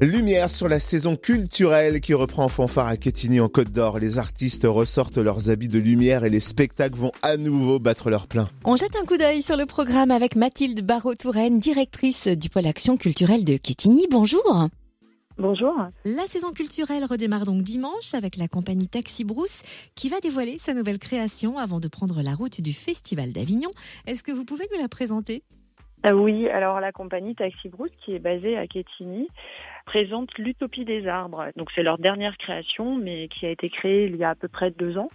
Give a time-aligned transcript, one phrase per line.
[0.00, 3.98] Lumière sur la saison culturelle qui reprend en fanfare à Quetigny en Côte d'Or.
[3.98, 8.28] Les artistes ressortent leurs habits de lumière et les spectacles vont à nouveau battre leur
[8.28, 8.48] plein.
[8.64, 12.96] On jette un coup d'œil sur le programme avec Mathilde Barrault-Touraine, directrice du pôle action
[12.96, 14.06] culturelle de Quetigny.
[14.08, 14.68] Bonjour.
[15.36, 15.74] Bonjour.
[16.04, 19.62] La saison culturelle redémarre donc dimanche avec la compagnie Taxi Brousse
[19.96, 23.70] qui va dévoiler sa nouvelle création avant de prendre la route du Festival d'Avignon.
[24.06, 25.42] Est-ce que vous pouvez nous la présenter?
[26.06, 29.28] Oui, alors la compagnie Taxi Brousse, qui est basée à Quetigny,
[29.84, 31.46] présente l'Utopie des arbres.
[31.56, 34.48] Donc c'est leur dernière création, mais qui a été créée il y a à peu
[34.48, 35.10] près deux ans.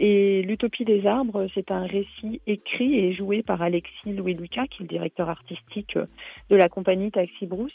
[0.00, 4.86] Et l'Utopie des arbres, c'est un récit écrit et joué par Alexis Louis-Lucas, qui est
[4.86, 5.96] le directeur artistique
[6.50, 7.72] de la compagnie Taxi Brousse,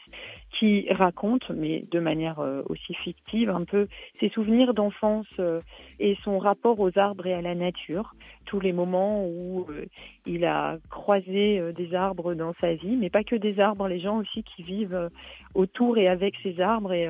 [0.57, 3.87] qui raconte, mais de manière euh, aussi fictive, un peu
[4.19, 5.61] ses souvenirs d'enfance euh,
[6.01, 8.13] et son rapport aux arbres et à la nature,
[8.45, 9.85] tous les moments où euh,
[10.25, 14.17] il a croisé des arbres dans sa vie, mais pas que des arbres, les gens
[14.17, 15.09] aussi qui vivent
[15.53, 17.09] autour et avec ces arbres et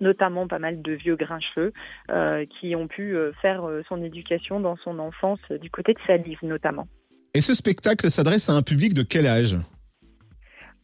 [0.00, 1.72] notamment pas mal de vieux grincheux
[2.10, 5.98] euh, qui ont pu euh, faire euh, son éducation dans son enfance du côté de
[6.06, 6.88] Salive notamment.
[7.34, 9.56] Et ce spectacle s'adresse à un public de quel âge?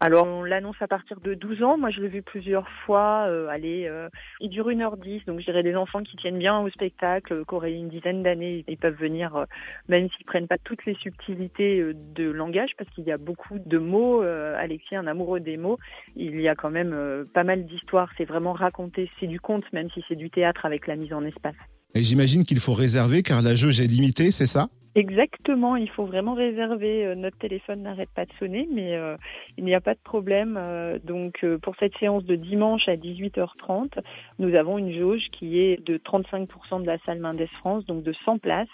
[0.00, 1.78] Alors, on l'annonce à partir de 12 ans.
[1.78, 3.27] Moi, je l'ai vu plusieurs fois.
[3.28, 4.09] Euh, allez, euh,
[4.41, 5.25] il dure 1h10.
[5.27, 8.23] Donc, je dirais des enfants qui tiennent bien au spectacle, euh, qui auraient une dizaine
[8.23, 8.64] d'années.
[8.69, 9.47] Ils peuvent venir,
[9.89, 13.78] même s'ils prennent pas toutes les subtilités de langage, parce qu'il y a beaucoup de
[13.78, 14.23] mots.
[14.23, 15.78] Alexis, un amoureux des mots.
[16.17, 18.11] Il y a quand même pas mal d'histoires.
[18.19, 19.11] C'est vraiment raconté.
[19.20, 21.56] C'est du conte, même si c'est du théâtre avec la mise en espace.
[21.95, 24.69] Et j'imagine qu'il faut réserver car la jauge est limitée, c'est ça?
[24.97, 27.05] Exactement, il faut vraiment réserver.
[27.05, 29.17] Euh, notre téléphone n'arrête pas de sonner, mais euh,
[29.59, 30.56] il n'y a pas de problème.
[30.56, 33.98] Euh, donc pour cette séance de dimanche à 18h30,
[34.39, 38.14] nous avons une jauge qui est de 35% de la salle Mendes France, donc de
[38.25, 38.69] 100 places.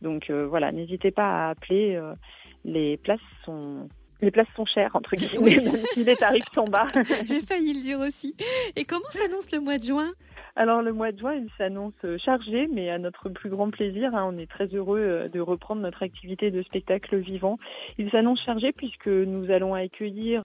[0.00, 2.00] Donc voilà, n'hésitez pas à appeler.
[2.64, 3.88] les places sont
[4.20, 6.88] les places sont chères, entre guillemets, même si les tarifs sont bas.
[7.26, 8.34] J'ai failli le dire aussi.
[8.74, 10.10] Et comment s'annonce le mois de juin?
[10.58, 14.28] Alors le mois de juin, il s'annonce chargé, mais à notre plus grand plaisir, hein,
[14.28, 17.58] on est très heureux euh, de reprendre notre activité de spectacle vivant.
[17.96, 20.42] Il s'annonce chargé puisque nous allons accueillir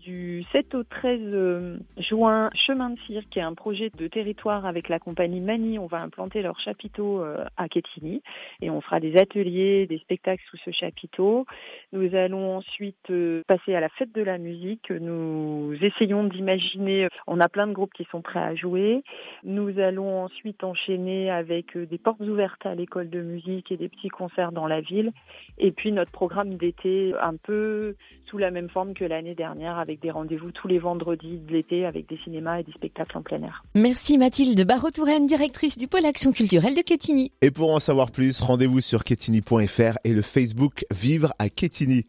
[0.00, 4.66] du 7 au 13 euh, juin Chemin de Cire, qui est un projet de territoire
[4.66, 5.78] avec la compagnie Mani.
[5.78, 8.22] On va implanter leur chapiteau euh, à Quetigny
[8.60, 11.46] et on fera des ateliers, des spectacles sous ce chapiteau.
[11.92, 13.12] Nous allons ensuite
[13.46, 14.90] passer à la fête de la musique.
[14.90, 19.02] Nous essayons d'imaginer, on a plein de groupes qui sont prêts à jouer.
[19.44, 23.88] Nous allons ensuite enchaîner avec euh, des portes ouvertes à l'école de musique et des
[23.88, 25.12] petits concerts dans la ville.
[25.58, 27.94] Et puis notre programme d'été un peu
[28.28, 31.86] sous la même forme que l'année dernière avec des rendez-vous tous les vendredis de l'été
[31.86, 33.64] avec des cinémas et des spectacles en plein air.
[33.74, 37.30] Merci Mathilde Barreau-Touraine, directrice du pôle action culturelle de Quetigny.
[37.42, 42.02] Et pour en savoir plus, rendez-vous sur quetigny.fr et le Facebook Vivre à Quetigny.